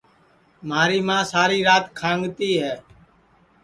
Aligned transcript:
مھاری 0.67 0.99
ماں 1.07 1.23
ساری 1.31 1.59
رات 1.67 1.85
کھانٚگتی 1.99 2.49
ہے 2.61 2.73